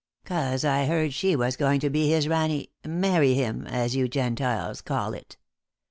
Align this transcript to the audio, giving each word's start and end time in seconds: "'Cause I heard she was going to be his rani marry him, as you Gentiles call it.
"'Cause 0.25 0.65
I 0.65 0.87
heard 0.87 1.13
she 1.13 1.35
was 1.35 1.55
going 1.55 1.79
to 1.81 1.89
be 1.91 2.09
his 2.09 2.27
rani 2.27 2.71
marry 2.83 3.35
him, 3.35 3.67
as 3.67 3.95
you 3.95 4.07
Gentiles 4.07 4.81
call 4.81 5.13
it. 5.13 5.37